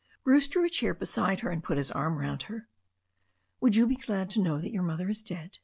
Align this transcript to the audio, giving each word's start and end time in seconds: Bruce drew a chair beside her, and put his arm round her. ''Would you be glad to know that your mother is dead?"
Bruce 0.23 0.47
drew 0.47 0.65
a 0.65 0.69
chair 0.71 0.95
beside 0.95 1.41
her, 1.41 1.51
and 1.51 1.63
put 1.63 1.77
his 1.77 1.91
arm 1.91 2.17
round 2.17 2.41
her. 2.49 2.67
''Would 3.61 3.75
you 3.75 3.85
be 3.85 3.97
glad 3.97 4.31
to 4.31 4.41
know 4.41 4.57
that 4.59 4.71
your 4.73 4.81
mother 4.81 5.07
is 5.09 5.21
dead?" 5.21 5.59